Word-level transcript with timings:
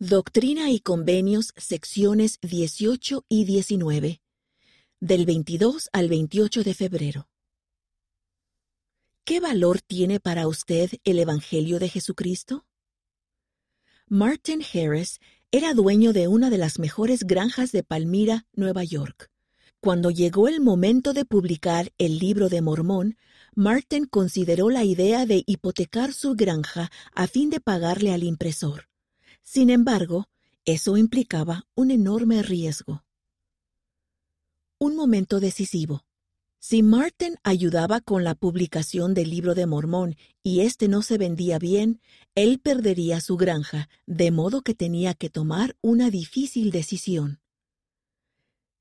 Doctrina 0.00 0.70
y 0.70 0.78
Convenios, 0.78 1.52
secciones 1.56 2.38
18 2.42 3.24
y 3.28 3.44
19, 3.46 4.22
del 5.00 5.26
22 5.26 5.88
al 5.92 6.08
28 6.08 6.62
de 6.62 6.72
febrero. 6.72 7.28
¿Qué 9.24 9.40
valor 9.40 9.80
tiene 9.80 10.20
para 10.20 10.46
usted 10.46 10.92
el 11.02 11.18
Evangelio 11.18 11.80
de 11.80 11.88
Jesucristo? 11.88 12.64
Martin 14.06 14.62
Harris 14.62 15.18
era 15.50 15.74
dueño 15.74 16.12
de 16.12 16.28
una 16.28 16.48
de 16.48 16.58
las 16.58 16.78
mejores 16.78 17.24
granjas 17.24 17.72
de 17.72 17.82
Palmira, 17.82 18.46
Nueva 18.52 18.84
York. 18.84 19.32
Cuando 19.80 20.12
llegó 20.12 20.46
el 20.46 20.60
momento 20.60 21.12
de 21.12 21.24
publicar 21.24 21.92
el 21.98 22.20
libro 22.20 22.48
de 22.48 22.62
Mormón, 22.62 23.16
Martin 23.56 24.04
consideró 24.04 24.70
la 24.70 24.84
idea 24.84 25.26
de 25.26 25.42
hipotecar 25.44 26.12
su 26.12 26.36
granja 26.36 26.88
a 27.16 27.26
fin 27.26 27.50
de 27.50 27.58
pagarle 27.58 28.12
al 28.12 28.22
impresor. 28.22 28.88
Sin 29.50 29.70
embargo, 29.70 30.26
eso 30.66 30.98
implicaba 30.98 31.64
un 31.74 31.90
enorme 31.90 32.42
riesgo. 32.42 33.06
Un 34.78 34.94
momento 34.94 35.40
decisivo. 35.40 36.04
Si 36.58 36.82
Martin 36.82 37.36
ayudaba 37.44 38.02
con 38.02 38.24
la 38.24 38.34
publicación 38.34 39.14
del 39.14 39.30
libro 39.30 39.54
de 39.54 39.64
Mormón 39.64 40.16
y 40.42 40.60
éste 40.60 40.86
no 40.86 41.00
se 41.00 41.16
vendía 41.16 41.58
bien, 41.58 42.02
él 42.34 42.60
perdería 42.60 43.22
su 43.22 43.38
granja, 43.38 43.88
de 44.04 44.30
modo 44.32 44.60
que 44.60 44.74
tenía 44.74 45.14
que 45.14 45.30
tomar 45.30 45.78
una 45.80 46.10
difícil 46.10 46.70
decisión. 46.70 47.40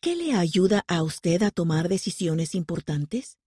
¿Qué 0.00 0.16
le 0.16 0.34
ayuda 0.34 0.82
a 0.88 1.04
usted 1.04 1.44
a 1.44 1.52
tomar 1.52 1.88
decisiones 1.88 2.56
importantes? 2.56 3.37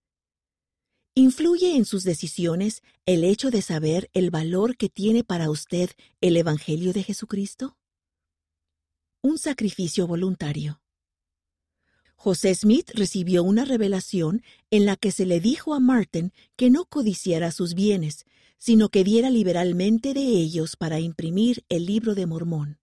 ¿Influye 1.14 1.76
en 1.76 1.84
sus 1.84 2.04
decisiones 2.04 2.82
el 3.04 3.24
hecho 3.24 3.50
de 3.50 3.60
saber 3.60 4.08
el 4.14 4.30
valor 4.30 4.78
que 4.78 4.88
tiene 4.88 5.24
para 5.24 5.50
usted 5.50 5.90
el 6.22 6.38
Evangelio 6.38 6.94
de 6.94 7.02
Jesucristo? 7.02 7.76
Un 9.20 9.36
sacrificio 9.36 10.06
voluntario. 10.06 10.80
José 12.16 12.54
Smith 12.54 12.92
recibió 12.94 13.42
una 13.42 13.66
revelación 13.66 14.42
en 14.70 14.86
la 14.86 14.96
que 14.96 15.12
se 15.12 15.26
le 15.26 15.38
dijo 15.38 15.74
a 15.74 15.80
Martin 15.80 16.32
que 16.56 16.70
no 16.70 16.86
codiciara 16.86 17.52
sus 17.52 17.74
bienes, 17.74 18.24
sino 18.56 18.88
que 18.88 19.04
diera 19.04 19.28
liberalmente 19.28 20.14
de 20.14 20.22
ellos 20.22 20.76
para 20.76 20.98
imprimir 20.98 21.62
el 21.68 21.84
libro 21.84 22.14
de 22.14 22.24
Mormón. 22.24 22.78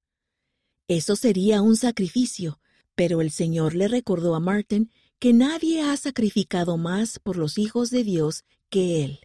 Eso 0.87 1.15
sería 1.15 1.63
un 1.63 1.75
sacrificio, 1.75 2.59
pero 2.93 3.21
el 3.21 3.31
Señor 3.31 3.73
le 3.73 3.87
recordó 3.87 4.35
a 4.35 4.39
Martin 4.39 4.91
que 5.19 5.33
nadie 5.33 5.81
ha 5.81 5.97
sacrificado 5.97 6.77
más 6.77 7.19
por 7.19 7.37
los 7.37 7.57
hijos 7.57 7.89
de 7.89 8.05
Dios 8.05 8.45
que 8.69 9.03
Él. 9.03 9.19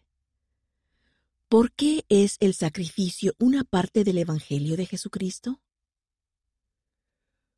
¿Por 1.49 1.71
qué 1.71 2.05
es 2.09 2.37
el 2.41 2.53
sacrificio 2.55 3.35
una 3.39 3.63
parte 3.63 4.03
del 4.03 4.19
Evangelio 4.19 4.77
de 4.77 4.87
Jesucristo? 4.87 5.61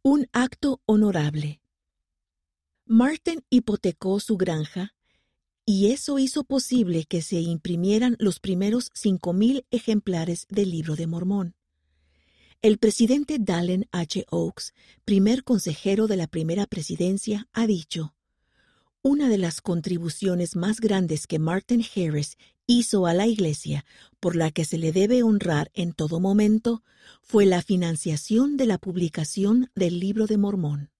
Un 0.02 0.28
acto 0.32 0.82
honorable. 0.84 1.62
Martin 2.84 3.42
hipotecó 3.48 4.20
su 4.20 4.36
granja 4.36 4.94
y 5.64 5.90
eso 5.90 6.18
hizo 6.18 6.44
posible 6.44 7.06
que 7.06 7.22
se 7.22 7.40
imprimieran 7.40 8.16
los 8.18 8.38
primeros 8.38 8.90
cinco 8.92 9.32
mil 9.32 9.64
ejemplares 9.70 10.46
del 10.50 10.70
libro 10.70 10.94
de 10.94 11.06
Mormón. 11.06 11.56
El 12.60 12.78
presidente 12.78 13.38
Dallin 13.40 13.88
H. 13.92 14.26
Oaks, 14.30 14.74
primer 15.04 15.42
consejero 15.42 16.06
de 16.06 16.16
la 16.16 16.26
primera 16.26 16.66
presidencia, 16.66 17.48
ha 17.52 17.66
dicho, 17.66 18.15
una 19.06 19.28
de 19.28 19.38
las 19.38 19.60
contribuciones 19.60 20.56
más 20.56 20.80
grandes 20.80 21.28
que 21.28 21.38
Martin 21.38 21.80
Harris 21.94 22.36
hizo 22.66 23.06
a 23.06 23.14
la 23.14 23.28
Iglesia, 23.28 23.84
por 24.18 24.34
la 24.34 24.50
que 24.50 24.64
se 24.64 24.78
le 24.78 24.90
debe 24.90 25.22
honrar 25.22 25.70
en 25.74 25.92
todo 25.92 26.18
momento, 26.18 26.82
fue 27.22 27.46
la 27.46 27.62
financiación 27.62 28.56
de 28.56 28.66
la 28.66 28.78
publicación 28.78 29.70
del 29.76 30.00
Libro 30.00 30.26
de 30.26 30.38
Mormón. 30.38 30.90